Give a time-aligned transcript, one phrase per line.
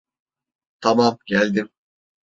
[0.79, 1.69] Tamam, geldim.